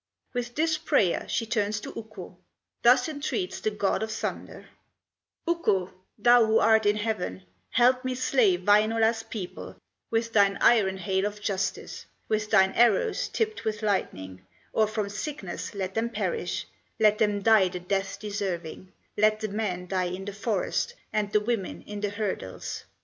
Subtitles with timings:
[0.33, 2.35] With this prayer she turns to Ukko,
[2.81, 4.65] Thus entreats the god of thunder:
[5.47, 9.75] "Ukko, thou who art in heaven, Help me slay Wainola's people
[10.09, 14.41] With thine iron hail of justice, With thine arrows tipped with lightning,
[14.73, 16.65] Or from sickness let them perish,
[16.99, 21.41] Let them die the death deserving; Let the men die in the forest, And the
[21.41, 22.85] women in the hurdles!"